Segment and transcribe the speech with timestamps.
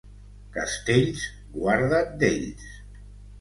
[0.53, 1.25] Castells,
[1.59, 2.67] guarda't d'ells.